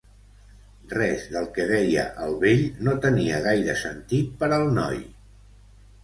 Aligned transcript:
Res 0.93 1.25
del 1.33 1.43
que 1.57 1.65
deia 1.71 2.05
el 2.27 2.33
vell 2.43 2.63
no 2.87 2.95
tenia 3.03 3.41
gaire 3.49 3.75
sentit 3.83 4.31
per 4.39 4.49
al 4.57 4.65
noi. 4.79 4.99